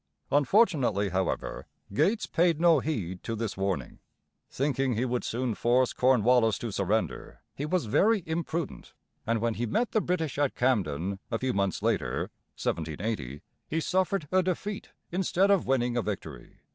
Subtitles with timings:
[0.31, 3.99] Unfortunately, however, Gates paid no heed to this warning.
[4.49, 8.95] Thinking he would soon force Cornwallis to surrender, he was very imprudent,
[9.27, 14.27] and when he met the British at Cam´den, a few months later (1780), he suffered
[14.31, 16.61] a defeat instead of winning a victory.